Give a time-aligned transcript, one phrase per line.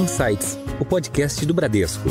[0.00, 2.08] Insights, o podcast do Bradesco.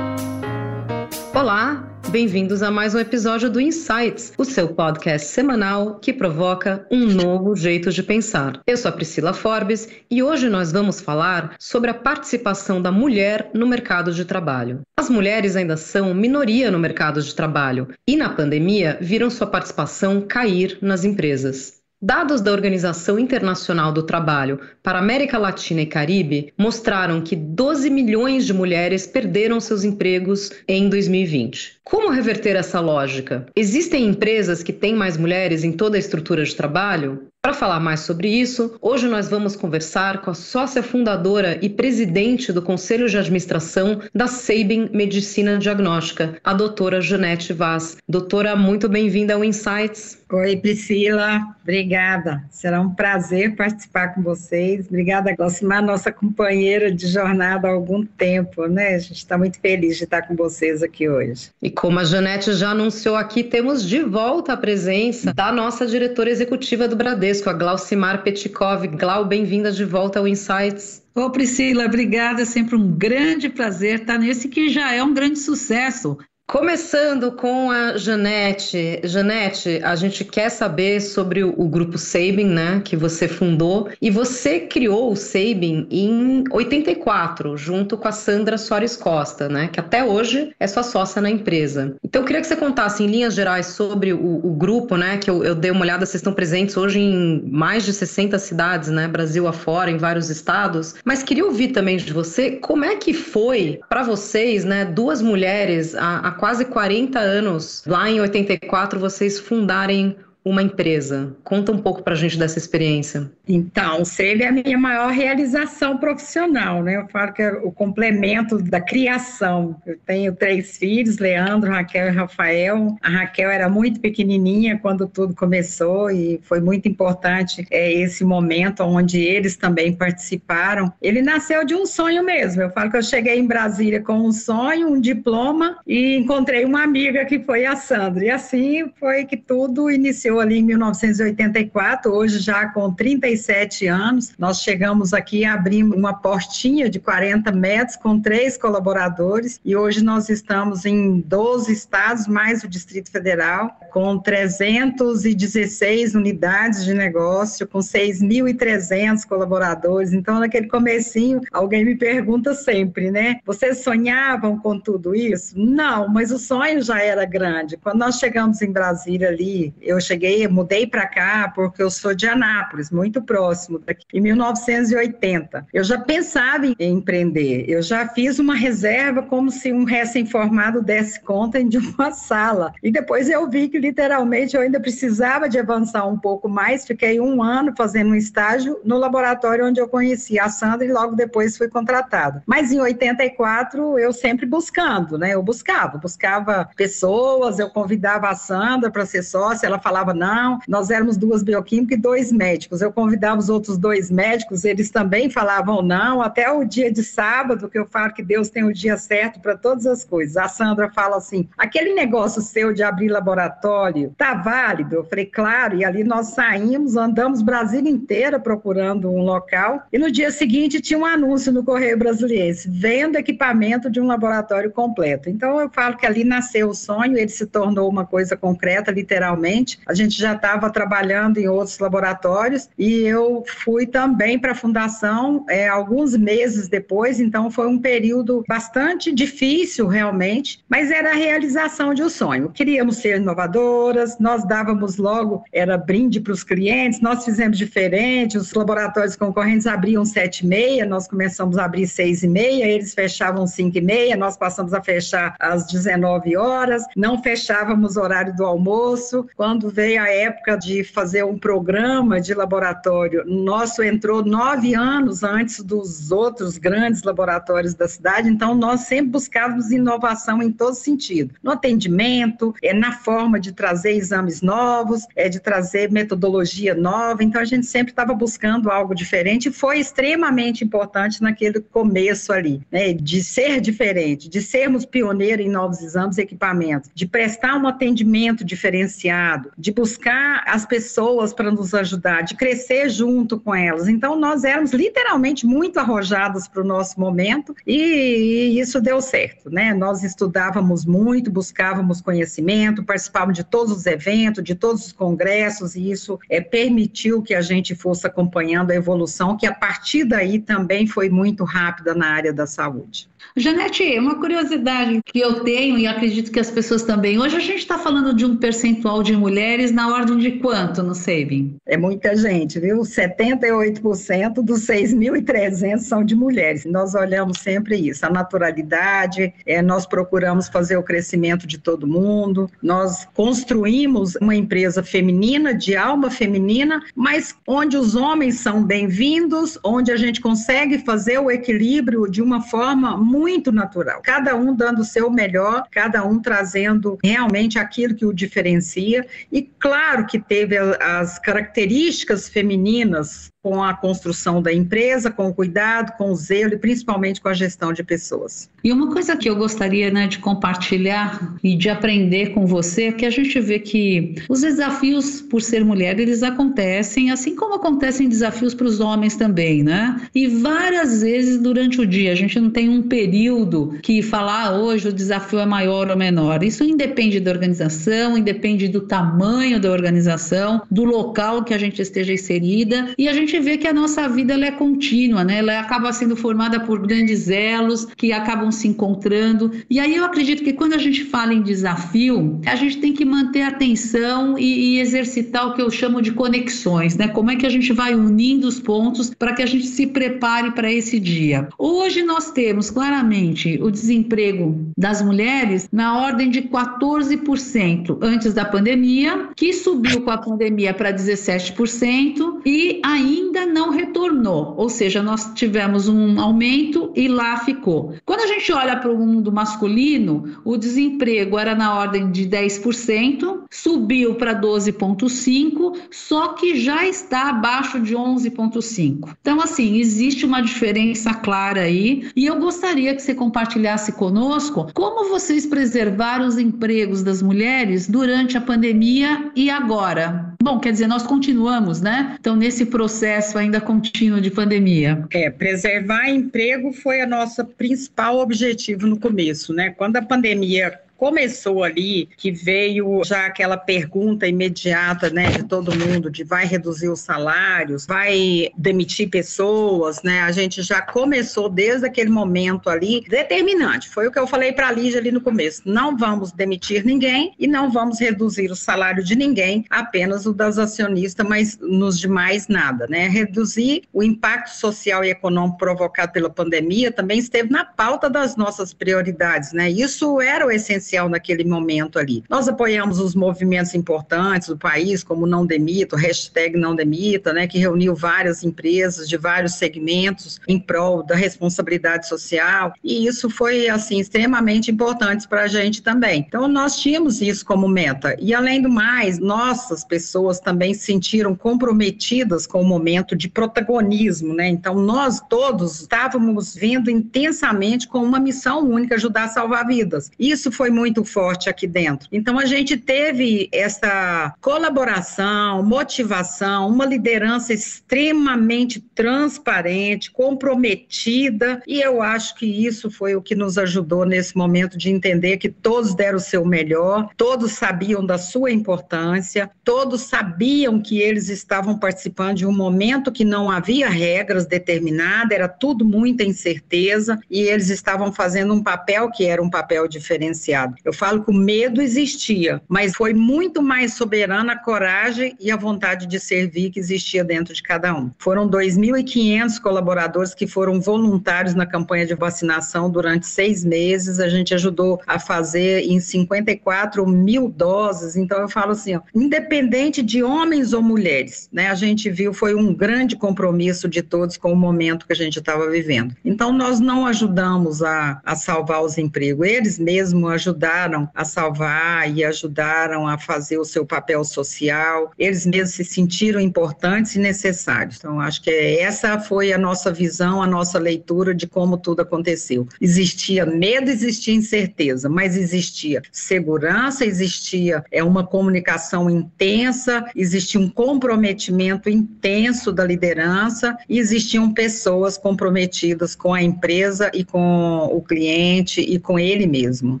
[1.34, 7.06] Olá, bem-vindos a mais um episódio do Insights, o seu podcast semanal que provoca um
[7.06, 8.60] novo jeito de pensar.
[8.66, 13.50] Eu sou a Priscila Forbes e hoje nós vamos falar sobre a participação da mulher
[13.54, 14.82] no mercado de trabalho.
[14.98, 20.20] As mulheres ainda são minoria no mercado de trabalho e na pandemia viram sua participação
[20.20, 21.77] cair nas empresas.
[22.00, 28.46] Dados da Organização Internacional do Trabalho para América Latina e Caribe mostraram que 12 milhões
[28.46, 31.80] de mulheres perderam seus empregos em 2020.
[31.82, 33.46] Como reverter essa lógica?
[33.56, 37.26] Existem empresas que têm mais mulheres em toda a estrutura de trabalho?
[37.40, 42.52] Para falar mais sobre isso, hoje nós vamos conversar com a sócia fundadora e presidente
[42.52, 47.96] do Conselho de Administração da Sabin Medicina Diagnóstica, a doutora Janete Vaz.
[48.08, 50.18] Doutora, muito bem-vinda ao Insights.
[50.30, 52.44] Oi, Priscila, obrigada.
[52.50, 54.86] Será um prazer participar com vocês.
[54.88, 58.96] Obrigada, Glaucimar, nossa companheira de jornada há algum tempo, né?
[58.96, 61.50] A gente está muito feliz de estar com vocês aqui hoje.
[61.62, 66.28] E como a Janete já anunciou aqui, temos de volta a presença da nossa diretora
[66.28, 68.86] executiva do Bradesco, a Glaucimar Petkov.
[68.86, 71.02] Glau, bem-vinda de volta ao Insights.
[71.14, 75.38] Ô Priscila, obrigada, é sempre um grande prazer estar nesse que já é um grande
[75.38, 76.16] sucesso.
[76.50, 79.02] Começando com a Janete.
[79.04, 84.60] Janete, a gente quer saber sobre o, grupo Sabin, né, que você fundou, e você
[84.60, 90.50] criou o Sabin em 84, junto com a Sandra Soares Costa, né, que até hoje
[90.58, 91.94] é sua sócia na empresa.
[92.02, 95.28] Então, eu queria que você contasse em linhas gerais sobre o, o grupo, né, que
[95.28, 99.06] eu, eu, dei uma olhada, vocês estão presentes hoje em mais de 60 cidades, né,
[99.06, 103.80] Brasil afora, em vários estados, mas queria ouvir também de você como é que foi
[103.86, 110.16] para vocês, né, duas mulheres, a, a quase 40 anos, lá em 84, vocês fundarem
[110.48, 111.36] uma empresa.
[111.44, 113.30] Conta um pouco para a gente dessa experiência.
[113.46, 116.96] Então, ser é a minha maior realização profissional, né?
[116.96, 119.76] Eu falo que é o complemento da criação.
[119.86, 122.96] Eu tenho três filhos, Leandro, Raquel e Rafael.
[123.02, 128.82] A Raquel era muito pequenininha quando tudo começou e foi muito importante é, esse momento
[128.82, 130.92] onde eles também participaram.
[131.02, 132.62] Ele nasceu de um sonho mesmo.
[132.62, 136.82] Eu falo que eu cheguei em Brasília com um sonho, um diploma e encontrei uma
[136.82, 138.24] amiga que foi a Sandra.
[138.24, 144.32] E assim foi que tudo iniciou ali em 1984, hoje já com 37 anos.
[144.38, 150.28] Nós chegamos aqui abrimos uma portinha de 40 metros com três colaboradores e hoje nós
[150.28, 159.26] estamos em 12 estados, mais o Distrito Federal, com 316 unidades de negócio, com 6.300
[159.26, 160.12] colaboradores.
[160.12, 163.40] Então, naquele comecinho, alguém me pergunta sempre, né?
[163.44, 165.58] Vocês sonhavam com tudo isso?
[165.58, 167.76] Não, mas o sonho já era grande.
[167.76, 172.14] Quando nós chegamos em Brasília ali, eu cheguei cheguei, mudei para cá porque eu sou
[172.14, 175.66] de Anápolis, muito próximo daqui, em 1980.
[175.72, 181.20] Eu já pensava em empreender, eu já fiz uma reserva como se um recém-formado desse
[181.20, 182.72] conta de uma sala.
[182.82, 187.20] E depois eu vi que literalmente eu ainda precisava de avançar um pouco mais, fiquei
[187.20, 191.56] um ano fazendo um estágio no laboratório onde eu conheci a Sandra e logo depois
[191.56, 192.42] fui contratada.
[192.46, 195.34] Mas em 84 eu sempre buscando, né?
[195.34, 200.58] Eu buscava, buscava pessoas, eu convidava a Sandra para ser sócia, ela falava não.
[200.68, 202.80] Nós éramos duas bioquímicas e dois médicos.
[202.80, 207.68] Eu convidava os outros dois médicos, eles também falavam não, até o dia de sábado,
[207.68, 210.36] que eu falo que Deus tem o dia certo para todas as coisas.
[210.36, 214.96] A Sandra fala assim: aquele negócio seu de abrir laboratório, tá válido?
[214.96, 220.10] Eu falei, claro, e ali nós saímos, andamos Brasília inteira procurando um local, e no
[220.10, 225.28] dia seguinte tinha um anúncio no Correio Brasiliense: venda equipamento de um laboratório completo.
[225.28, 229.78] Então eu falo que ali nasceu o sonho, ele se tornou uma coisa concreta, literalmente.
[229.86, 235.44] A gente já estava trabalhando em outros laboratórios e eu fui também para a fundação
[235.48, 241.92] é, alguns meses depois, então foi um período bastante difícil realmente, mas era a realização
[241.92, 242.50] de um sonho.
[242.50, 248.52] Queríamos ser inovadoras, nós dávamos logo, era brinde para os clientes, nós fizemos diferente, os
[248.52, 253.46] laboratórios concorrentes abriam sete e meia, nós começamos a abrir seis e meia, eles fechavam
[253.46, 258.44] cinco e meia, nós passamos a fechar às 19 horas, não fechávamos o horário do
[258.44, 263.24] almoço, quando veio a época de fazer um programa de laboratório.
[263.24, 269.70] Nosso entrou nove anos antes dos outros grandes laboratórios da cidade, então nós sempre buscávamos
[269.70, 271.34] inovação em todo sentido.
[271.42, 277.40] No atendimento, é na forma de trazer exames novos, é de trazer metodologia nova, então
[277.40, 282.92] a gente sempre estava buscando algo diferente e foi extremamente importante naquele começo ali, né,
[282.92, 288.44] de ser diferente, de sermos pioneiros em novos exames e equipamentos, de prestar um atendimento
[288.44, 293.86] diferenciado, de buscar as pessoas para nos ajudar, de crescer junto com elas.
[293.86, 299.48] Então, nós éramos literalmente muito arrojados para o nosso momento e, e, isso deu certo,
[299.48, 299.72] né?
[299.72, 305.92] Nós estudávamos muito, buscávamos conhecimento, participávamos de todos os eventos, de todos os congressos e
[305.92, 310.88] isso é, permitiu que a gente fosse acompanhando a evolução, que a partir daí também
[310.88, 313.08] foi muito rápida na área da saúde.
[313.38, 317.18] Janete, uma curiosidade que eu tenho e acredito que as pessoas também.
[317.18, 320.94] Hoje a gente está falando de um percentual de mulheres na ordem de quanto no
[320.94, 321.56] SEIBIN?
[321.64, 322.78] É muita gente, viu?
[322.78, 326.64] 78% dos 6.300 são de mulheres.
[326.64, 332.50] Nós olhamos sempre isso, a naturalidade, é, nós procuramos fazer o crescimento de todo mundo,
[332.60, 339.92] nós construímos uma empresa feminina, de alma feminina, mas onde os homens são bem-vindos, onde
[339.92, 344.00] a gente consegue fazer o equilíbrio de uma forma muito natural.
[344.02, 349.06] Cada um dando o seu melhor, cada um trazendo realmente aquilo que o diferencia.
[349.30, 355.96] E claro que teve as características femininas com a construção da empresa, com o cuidado,
[355.96, 358.50] com o zelo e principalmente com a gestão de pessoas.
[358.64, 362.92] E uma coisa que eu gostaria né, de compartilhar e de aprender com você é
[362.92, 368.08] que a gente vê que os desafios por ser mulher eles acontecem, assim como acontecem
[368.08, 370.00] desafios para os homens também, né?
[370.14, 374.58] E várias vezes durante o dia a gente não tem um período que falar ah,
[374.58, 376.42] hoje o desafio é maior ou menor.
[376.42, 382.12] Isso independe da organização, independe do tamanho da organização, do local que a gente esteja
[382.12, 385.38] inserida e a gente gente vê que a nossa vida ela é contínua, né?
[385.38, 389.52] Ela acaba sendo formada por grandes elos que acabam se encontrando.
[389.68, 393.04] E aí eu acredito que quando a gente fala em desafio, a gente tem que
[393.04, 397.08] manter atenção e, e exercitar o que eu chamo de conexões, né?
[397.08, 400.52] Como é que a gente vai unindo os pontos para que a gente se prepare
[400.52, 401.48] para esse dia.
[401.58, 409.28] Hoje nós temos claramente o desemprego das mulheres na ordem de 14% antes da pandemia,
[409.36, 415.32] que subiu com a pandemia para 17% e ainda ainda não retornou, ou seja, nós
[415.34, 417.94] tivemos um aumento e lá ficou.
[418.04, 423.42] Quando a gente olha para o mundo masculino, o desemprego era na ordem de 10%,
[423.50, 429.16] subiu para 12,5%, só que já está abaixo de 11,5%.
[429.20, 435.08] Então, assim, existe uma diferença clara aí, e eu gostaria que você compartilhasse conosco como
[435.08, 440.34] vocês preservaram os empregos das mulheres durante a pandemia e agora.
[440.40, 442.16] Bom, quer dizer, nós continuamos, né?
[442.18, 445.04] Então, nesse processo ainda contínuo de pandemia.
[445.10, 449.70] É, preservar emprego foi a nossa principal objetivo no começo, né?
[449.70, 456.10] Quando a pandemia começou ali, que veio já aquela pergunta imediata, né, de todo mundo,
[456.10, 462.10] de vai reduzir os salários, vai demitir pessoas, né, a gente já começou desde aquele
[462.10, 465.96] momento ali, determinante, foi o que eu falei para a Lígia ali no começo, não
[465.96, 471.26] vamos demitir ninguém e não vamos reduzir o salário de ninguém, apenas o das acionistas,
[471.26, 477.20] mas nos demais nada, né, reduzir o impacto social e econômico provocado pela pandemia também
[477.20, 482.24] esteve na pauta das nossas prioridades, né, isso era o essencial essencial naquele momento ali.
[482.28, 487.46] Nós apoiamos os movimentos importantes do país, como Não Demita, o hashtag Não Demita, né,
[487.46, 493.68] que reuniu várias empresas de vários segmentos em prol da responsabilidade social, e isso foi,
[493.68, 496.24] assim, extremamente importante para a gente também.
[496.26, 501.34] Então, nós tínhamos isso como meta, e além do mais, nossas pessoas também se sentiram
[501.34, 508.18] comprometidas com o momento de protagonismo, né, então nós todos estávamos vendo intensamente com uma
[508.18, 510.10] missão única, ajudar a salvar vidas.
[510.18, 512.08] Isso foi muito forte aqui dentro.
[512.12, 522.36] Então a gente teve essa colaboração, motivação, uma liderança extremamente transparente, comprometida, e eu acho
[522.36, 526.20] que isso foi o que nos ajudou nesse momento de entender que todos deram o
[526.20, 532.52] seu melhor, todos sabiam da sua importância, todos sabiam que eles estavam participando de um
[532.52, 538.62] momento que não havia regras determinadas, era tudo muita incerteza, e eles estavam fazendo um
[538.62, 540.67] papel que era um papel diferenciado.
[540.84, 545.56] Eu falo que o medo existia, mas foi muito mais soberana a coragem e a
[545.56, 548.10] vontade de servir que existia dentro de cada um.
[548.18, 554.20] Foram 2.500 colaboradores que foram voluntários na campanha de vacinação durante seis meses.
[554.20, 558.16] A gente ajudou a fazer em 54 mil doses.
[558.16, 562.54] Então, eu falo assim, ó, independente de homens ou mulheres, né, a gente viu foi
[562.54, 566.14] um grande compromisso de todos com o momento que a gente estava vivendo.
[566.24, 572.10] Então, nós não ajudamos a, a salvar os empregos, eles mesmos ajudaram ajudaram a salvar
[572.12, 575.12] e ajudaram a fazer o seu papel social.
[575.16, 577.98] Eles mesmos se sentiram importantes e necessários.
[577.98, 582.66] Então, acho que essa foi a nossa visão, a nossa leitura de como tudo aconteceu.
[582.80, 591.88] Existia medo, existia incerteza, mas existia segurança, existia é uma comunicação intensa, existia um comprometimento
[591.88, 598.98] intenso da liderança e existiam pessoas comprometidas com a empresa e com o cliente e
[598.98, 600.00] com ele mesmo.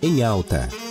[0.00, 0.87] Em alta.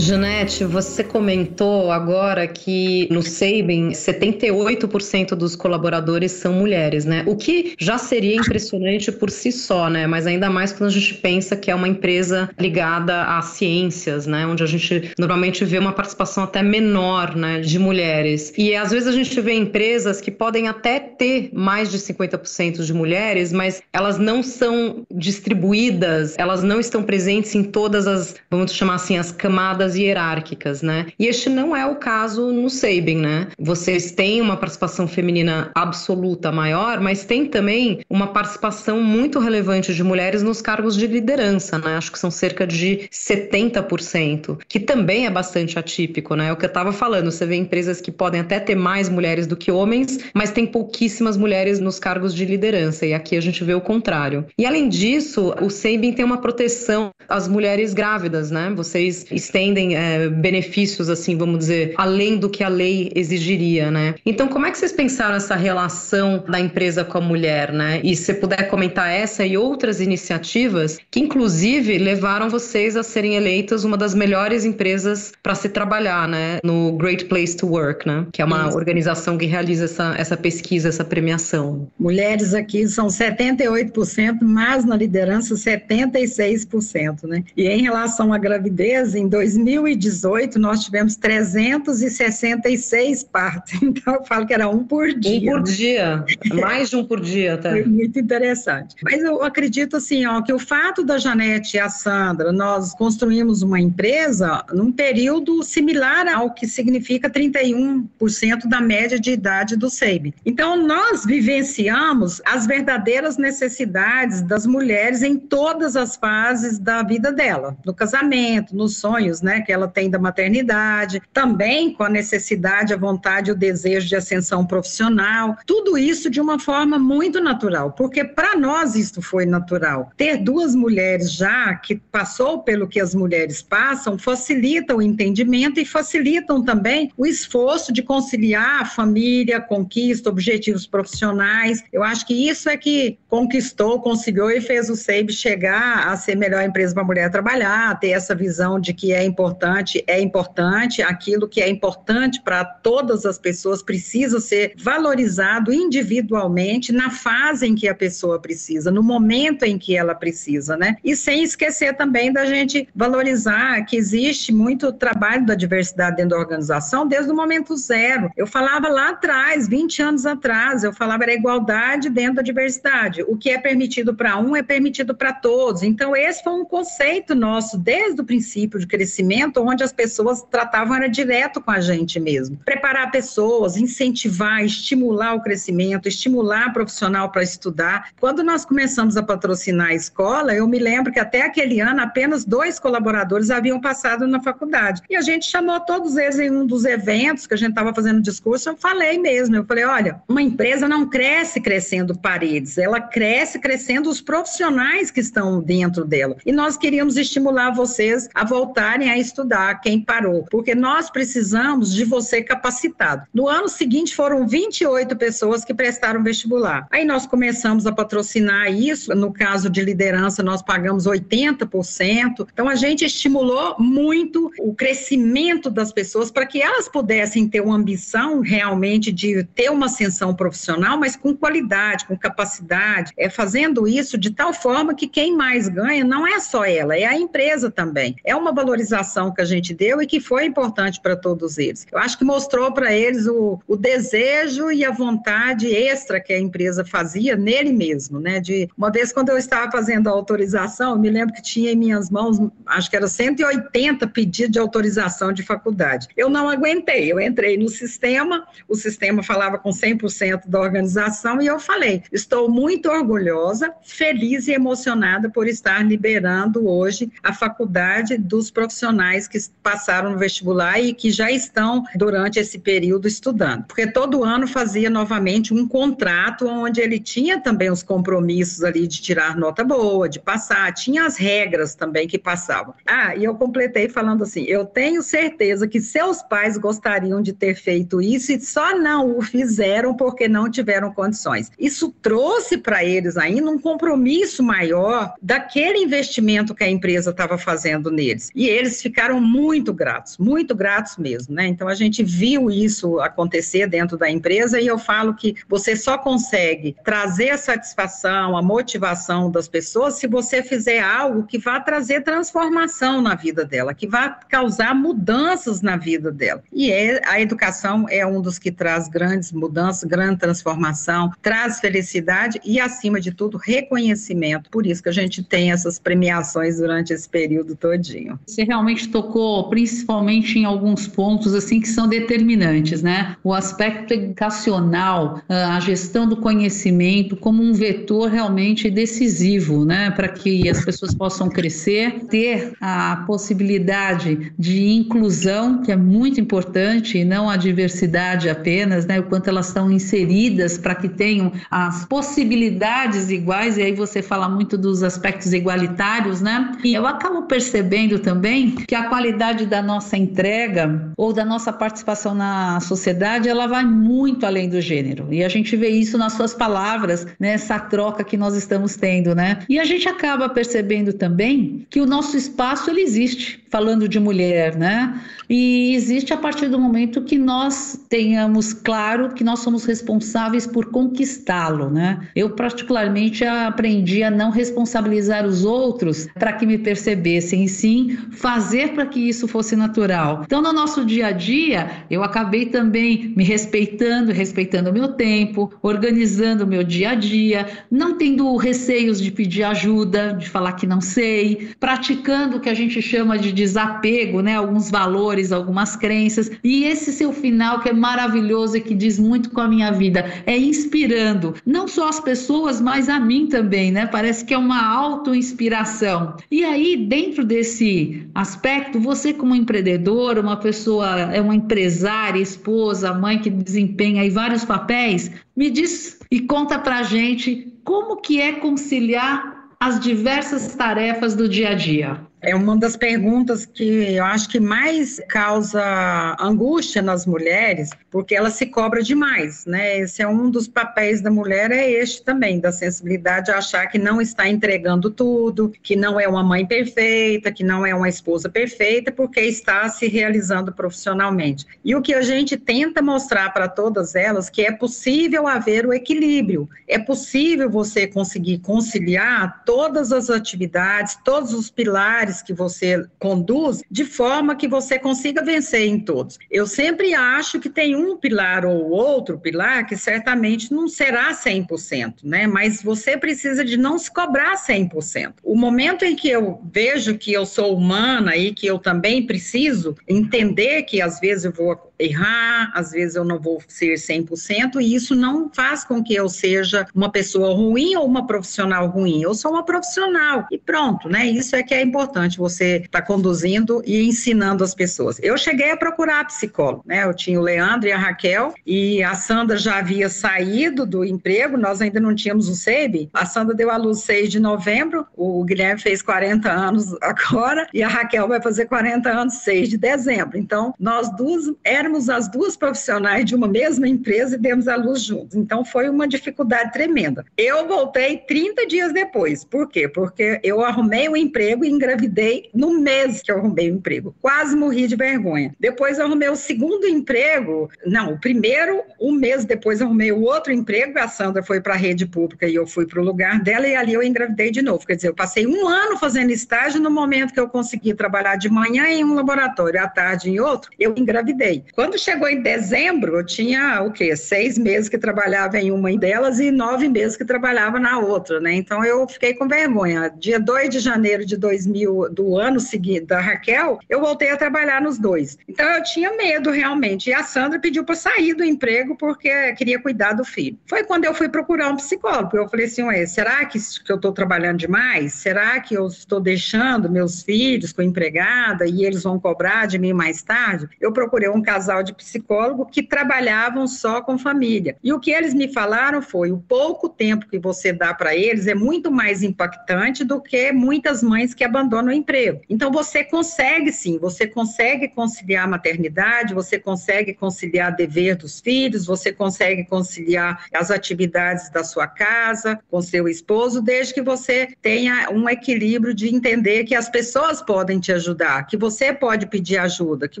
[0.00, 7.22] Janete, você comentou agora que no Sabin 78% dos colaboradores são mulheres, né?
[7.26, 10.06] O que já seria impressionante por si só, né?
[10.06, 14.46] Mas ainda mais quando a gente pensa que é uma empresa ligada às ciências, né?
[14.46, 18.54] Onde a gente normalmente vê uma participação até menor, né, de mulheres.
[18.56, 22.94] E às vezes a gente vê empresas que podem até ter mais de 50% de
[22.94, 28.94] mulheres, mas elas não são distribuídas, elas não estão presentes em todas as, vamos chamar
[28.94, 31.06] assim, as camadas hierárquicas, né?
[31.18, 33.48] E este não é o caso no Sabin, né?
[33.58, 40.02] Vocês têm uma participação feminina absoluta maior, mas tem também uma participação muito relevante de
[40.02, 41.96] mulheres nos cargos de liderança, né?
[41.96, 46.48] Acho que são cerca de 70%, que também é bastante atípico, né?
[46.48, 49.46] É o que eu estava falando, você vê empresas que podem até ter mais mulheres
[49.46, 53.62] do que homens, mas tem pouquíssimas mulheres nos cargos de liderança, e aqui a gente
[53.64, 54.46] vê o contrário.
[54.58, 58.72] E além disso, o Sabin tem uma proteção às mulheres grávidas, né?
[58.74, 64.14] Vocês estendem é, benefícios, assim, vamos dizer, além do que a lei exigiria, né?
[64.24, 68.00] Então, como é que vocês pensaram essa relação da empresa com a mulher, né?
[68.02, 73.84] E se puder comentar essa e outras iniciativas que, inclusive, levaram vocês a serem eleitas
[73.84, 76.58] uma das melhores empresas para se trabalhar, né?
[76.64, 78.26] No Great Place to Work, né?
[78.32, 78.76] Que é uma Isso.
[78.76, 81.88] organização que realiza essa, essa pesquisa, essa premiação.
[81.98, 87.44] Mulheres aqui são 78%, mas na liderança 76%, né?
[87.56, 93.80] E em relação à gravidez, em 2000 2018, nós tivemos 366 partos.
[93.90, 95.50] Então, eu falo que era um por dia.
[95.50, 95.74] Um por né?
[95.74, 96.24] dia.
[96.54, 97.70] Mais de um por dia, tá?
[97.70, 98.94] Foi muito interessante.
[99.02, 103.62] Mas eu acredito, assim, ó, que o fato da Janete e a Sandra, nós construímos
[103.62, 110.34] uma empresa num período similar ao que significa 31% da média de idade do SEIB.
[110.46, 117.76] Então, nós vivenciamos as verdadeiras necessidades das mulheres em todas as fases da vida dela,
[117.84, 119.49] no casamento, nos sonhos, né?
[119.58, 124.64] Que ela tem da maternidade, também com a necessidade, a vontade, o desejo de ascensão
[124.66, 130.10] profissional, tudo isso de uma forma muito natural, porque para nós isso foi natural.
[130.16, 135.84] Ter duas mulheres já que passou pelo que as mulheres passam facilita o entendimento e
[135.84, 141.82] facilitam também o esforço de conciliar a família, conquista, objetivos profissionais.
[141.92, 146.36] Eu acho que isso é que conquistou, conseguiu e fez o SEIB chegar a ser
[146.36, 150.20] melhor empresa para a mulher trabalhar, ter essa visão de que é importante importante é
[150.20, 157.66] importante, aquilo que é importante para todas as pessoas precisa ser valorizado individualmente na fase
[157.66, 160.96] em que a pessoa precisa, no momento em que ela precisa, né?
[161.02, 166.38] E sem esquecer também da gente valorizar que existe muito trabalho da diversidade dentro da
[166.38, 168.30] organização desde o momento zero.
[168.36, 173.22] Eu falava lá atrás, 20 anos atrás, eu falava era igualdade dentro da diversidade.
[173.22, 175.82] O que é permitido para um é permitido para todos.
[175.82, 180.42] Então, esse foi um conceito nosso desde o princípio de crescimento momento onde as pessoas
[180.42, 182.58] tratavam era direto com a gente mesmo.
[182.64, 188.08] Preparar pessoas, incentivar, estimular o crescimento, estimular profissional para estudar.
[188.18, 192.44] Quando nós começamos a patrocinar a escola, eu me lembro que até aquele ano apenas
[192.44, 195.02] dois colaboradores haviam passado na faculdade.
[195.08, 198.20] E a gente chamou todos eles em um dos eventos que a gente estava fazendo
[198.20, 203.60] discurso, eu falei mesmo, eu falei, olha, uma empresa não cresce crescendo paredes, ela cresce
[203.60, 206.36] crescendo os profissionais que estão dentro dela.
[206.44, 212.04] E nós queríamos estimular vocês a voltarem a estudar, quem parou, porque nós precisamos de
[212.04, 213.26] você capacitado.
[213.32, 216.86] No ano seguinte foram 28 pessoas que prestaram vestibular.
[216.90, 222.46] Aí nós começamos a patrocinar isso, no caso de liderança nós pagamos 80%.
[222.52, 227.76] Então a gente estimulou muito o crescimento das pessoas para que elas pudessem ter uma
[227.76, 234.16] ambição realmente de ter uma ascensão profissional, mas com qualidade, com capacidade, é fazendo isso
[234.16, 238.16] de tal forma que quem mais ganha não é só ela, é a empresa também.
[238.24, 241.86] É uma valorização que a gente deu e que foi importante para todos eles.
[241.90, 246.38] Eu acho que mostrou para eles o, o desejo e a vontade extra que a
[246.38, 248.40] empresa fazia nele mesmo, né?
[248.40, 251.76] De uma vez quando eu estava fazendo a autorização, eu me lembro que tinha em
[251.76, 256.08] minhas mãos, acho que era 180 pedidos de autorização de faculdade.
[256.16, 261.46] Eu não aguentei, eu entrei no sistema, o sistema falava com 100% da organização e
[261.46, 268.50] eu falei: estou muito orgulhosa, feliz e emocionada por estar liberando hoje a faculdade dos
[268.50, 273.64] profissionais que passaram no vestibular e que já estão durante esse período estudando.
[273.64, 279.00] Porque todo ano fazia novamente um contrato onde ele tinha também os compromissos ali de
[279.00, 282.74] tirar nota boa, de passar, tinha as regras também que passavam.
[282.86, 287.54] Ah, e eu completei falando assim: eu tenho certeza que seus pais gostariam de ter
[287.54, 291.50] feito isso e só não o fizeram porque não tiveram condições.
[291.58, 297.90] Isso trouxe para eles ainda um compromisso maior daquele investimento que a empresa estava fazendo
[297.90, 298.30] neles.
[298.34, 301.46] E eles ficaram muito gratos, muito gratos mesmo, né?
[301.46, 305.98] Então a gente viu isso acontecer dentro da empresa e eu falo que você só
[305.98, 312.02] consegue trazer a satisfação, a motivação das pessoas se você fizer algo que vá trazer
[312.02, 316.42] transformação na vida dela, que vá causar mudanças na vida dela.
[316.52, 322.40] E é, a educação é um dos que traz grandes mudanças, grande transformação, traz felicidade
[322.44, 324.50] e, acima de tudo, reconhecimento.
[324.50, 328.18] Por isso que a gente tem essas premiações durante esse período todinho.
[328.26, 333.16] Você realmente tocou principalmente em alguns pontos assim que são determinantes, né?
[333.22, 340.48] O aspecto educacional, a gestão do conhecimento como um vetor realmente decisivo, né, para que
[340.48, 347.28] as pessoas possam crescer, ter a possibilidade de inclusão, que é muito importante, e não
[347.28, 353.58] a diversidade apenas, né, o quanto elas estão inseridas para que tenham as possibilidades iguais,
[353.58, 356.52] e aí você fala muito dos aspectos igualitários, né?
[356.64, 362.14] E eu acabo percebendo também que a qualidade da nossa entrega ou da nossa participação
[362.14, 365.08] na sociedade, ela vai muito além do gênero.
[365.10, 369.14] E a gente vê isso nas suas palavras, nessa né, troca que nós estamos tendo,
[369.14, 369.38] né?
[369.48, 374.56] E a gente acaba percebendo também que o nosso espaço ele existe, falando de mulher,
[374.56, 375.00] né?
[375.28, 380.66] E existe a partir do momento que nós tenhamos claro que nós somos responsáveis por
[380.66, 382.00] conquistá-lo, né?
[382.16, 388.49] Eu particularmente aprendi a não responsabilizar os outros para que me percebessem, e sim fazer
[388.68, 390.22] para que isso fosse natural.
[390.24, 395.52] Então, no nosso dia a dia, eu acabei também me respeitando, respeitando o meu tempo,
[395.62, 400.66] organizando o meu dia a dia, não tendo receios de pedir ajuda, de falar que
[400.66, 404.36] não sei, praticando o que a gente chama de desapego, né?
[404.36, 406.30] Alguns valores, algumas crenças.
[406.42, 410.04] E esse seu final que é maravilhoso e que diz muito com a minha vida,
[410.26, 413.86] é inspirando não só as pessoas, mas a mim também, né?
[413.86, 416.16] Parece que é uma auto-inspiração.
[416.30, 418.39] E aí, dentro desse aspecto,
[418.78, 425.10] você como empreendedor, uma pessoa, é uma empresária, esposa, mãe que desempenha aí vários papéis,
[425.36, 431.50] me diz e conta pra gente como que é conciliar as diversas tarefas do dia
[431.50, 432.09] a dia.
[432.22, 438.28] É uma das perguntas que eu acho que mais causa angústia nas mulheres, porque ela
[438.28, 439.78] se cobra demais, né?
[439.78, 444.02] Esse é um dos papéis da mulher, é este também, da sensibilidade, achar que não
[444.02, 448.92] está entregando tudo, que não é uma mãe perfeita, que não é uma esposa perfeita,
[448.92, 451.46] porque está se realizando profissionalmente.
[451.64, 455.72] E o que a gente tenta mostrar para todas elas, que é possível haver o
[455.72, 463.62] equilíbrio, é possível você conseguir conciliar todas as atividades, todos os pilares que você conduz,
[463.70, 466.18] de forma que você consiga vencer em todos.
[466.30, 472.00] Eu sempre acho que tem um pilar ou outro pilar que certamente não será 100%,
[472.02, 472.26] né?
[472.26, 475.14] Mas você precisa de não se cobrar 100%.
[475.22, 479.74] O momento em que eu vejo que eu sou humana e que eu também preciso
[479.88, 484.74] entender que às vezes eu vou errar, às vezes eu não vou ser 100%, e
[484.74, 489.02] isso não faz com que eu seja uma pessoa ruim ou uma profissional ruim.
[489.02, 491.06] Eu sou uma profissional e pronto, né?
[491.06, 494.98] Isso é que é importante você estar tá conduzindo e ensinando as pessoas.
[495.02, 496.84] Eu cheguei a procurar psicólogo, né?
[496.84, 501.36] Eu tinha o Leandro e a Raquel, e a Sandra já havia saído do emprego,
[501.36, 502.88] nós ainda não tínhamos o SEB.
[502.92, 507.62] A Sandra deu à luz 6 de novembro, o Guilherme fez 40 anos agora, e
[507.62, 510.18] a Raquel vai fazer 40 anos 6 de dezembro.
[510.18, 514.56] Então, nós duas éramos éramos as duas profissionais de uma mesma empresa e demos a
[514.56, 515.14] luz juntos.
[515.14, 517.04] Então foi uma dificuldade tremenda.
[517.16, 519.24] Eu voltei 30 dias depois.
[519.24, 519.68] Por quê?
[519.68, 523.94] Porque eu arrumei o um emprego e engravidei no mês que eu arrumei o emprego.
[524.00, 525.32] Quase morri de vergonha.
[525.38, 527.48] Depois eu arrumei o segundo emprego.
[527.64, 530.76] Não, o primeiro, um mês depois arrumei o outro emprego.
[530.78, 533.54] A Sandra foi para a rede pública e eu fui para o lugar dela e
[533.54, 534.66] ali eu engravidei de novo.
[534.66, 538.28] Quer dizer, eu passei um ano fazendo estágio no momento que eu consegui trabalhar de
[538.28, 541.44] manhã em um laboratório, à tarde em outro, eu engravidei.
[541.60, 543.94] Quando chegou em dezembro, eu tinha o quê?
[543.94, 548.32] Seis meses que trabalhava em uma delas e nove meses que trabalhava na outra, né?
[548.32, 549.92] Então eu fiquei com vergonha.
[549.98, 554.62] Dia 2 de janeiro de 2000, do ano seguinte, da Raquel, eu voltei a trabalhar
[554.62, 555.18] nos dois.
[555.28, 556.88] Então eu tinha medo realmente.
[556.88, 560.38] E a Sandra pediu para sair do emprego porque queria cuidar do filho.
[560.46, 562.16] Foi quando eu fui procurar um psicólogo.
[562.16, 564.94] Eu falei assim, ué, será que, que eu estou trabalhando demais?
[564.94, 569.74] Será que eu estou deixando meus filhos com empregada e eles vão cobrar de mim
[569.74, 570.48] mais tarde?
[570.58, 574.56] Eu procurei um casal de psicólogo que trabalhavam só com família.
[574.62, 578.28] E o que eles me falaram foi: o pouco tempo que você dá para eles
[578.28, 582.20] é muito mais impactante do que muitas mães que abandonam o emprego.
[582.30, 588.66] Então você consegue sim, você consegue conciliar a maternidade, você consegue conciliar dever dos filhos,
[588.66, 594.88] você consegue conciliar as atividades da sua casa com seu esposo, desde que você tenha
[594.90, 599.88] um equilíbrio de entender que as pessoas podem te ajudar, que você pode pedir ajuda,
[599.88, 600.00] que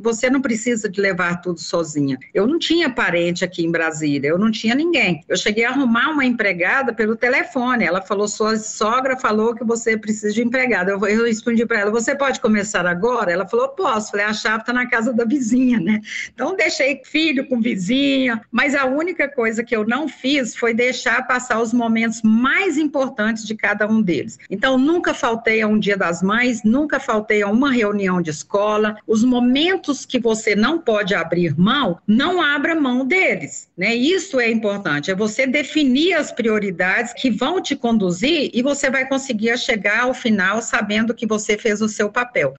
[0.00, 2.18] você não precisa de levar tudo sozinha.
[2.32, 5.24] Eu não tinha parente aqui em Brasília, eu não tinha ninguém.
[5.28, 7.84] Eu cheguei a arrumar uma empregada pelo telefone.
[7.84, 10.90] Ela falou: sua sogra falou que você precisa de empregada.
[10.92, 13.32] Eu, eu respondi para ela: você pode começar agora?
[13.32, 14.12] Ela falou: posso.
[14.12, 16.00] Falei: a chave está na casa da vizinha, né?
[16.32, 21.26] Então deixei filho com vizinha, mas a única coisa que eu não fiz foi deixar
[21.26, 24.38] passar os momentos mais importantes de cada um deles.
[24.50, 28.96] Então nunca faltei a um dia das mães, nunca faltei a uma reunião de escola.
[29.06, 33.94] Os momentos que você não pode abrir mão, não abra mão deles, né?
[33.94, 39.08] Isso é importante, é você definir as prioridades que vão te conduzir e você vai
[39.08, 42.54] conseguir chegar ao final sabendo que você fez o seu papel.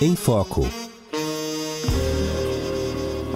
[0.00, 0.83] Em Foco.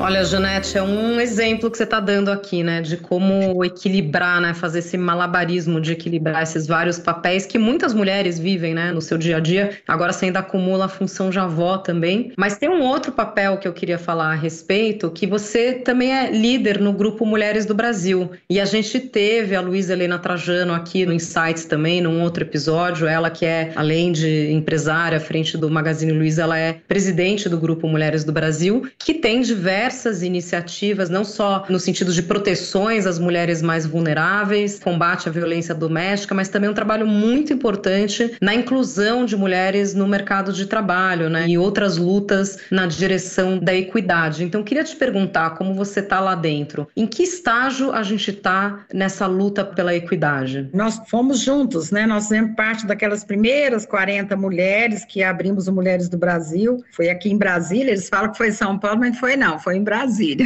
[0.00, 4.54] Olha, Janete, é um exemplo que você está dando aqui, né, de como equilibrar, né,
[4.54, 9.18] fazer esse malabarismo de equilibrar esses vários papéis que muitas mulheres vivem, né, no seu
[9.18, 9.70] dia a dia.
[9.88, 12.32] Agora você ainda acumula a função de avó também.
[12.36, 16.30] Mas tem um outro papel que eu queria falar a respeito, que você também é
[16.30, 18.30] líder no grupo Mulheres do Brasil.
[18.48, 23.08] E a gente teve a Luísa Helena Trajano aqui no Insights também, num outro episódio.
[23.08, 27.58] Ela que é, além de empresária à frente do Magazine Luiza, ela é presidente do
[27.58, 33.06] grupo Mulheres do Brasil, que tem diversos diversas iniciativas, não só no sentido de proteções
[33.06, 38.54] às mulheres mais vulneráveis, combate à violência doméstica, mas também um trabalho muito importante na
[38.54, 41.48] inclusão de mulheres no mercado de trabalho, né?
[41.48, 44.44] E outras lutas na direção da equidade.
[44.44, 46.86] Então, queria te perguntar como você está lá dentro.
[46.94, 50.68] Em que estágio a gente está nessa luta pela equidade?
[50.74, 52.06] Nós fomos juntos, né?
[52.06, 56.84] Nós fizemos parte daquelas primeiras 40 mulheres que abrimos o Mulheres do Brasil.
[56.92, 59.84] Foi aqui em Brasília, eles falam que foi São Paulo, mas foi não, foi em
[59.84, 60.44] Brasília.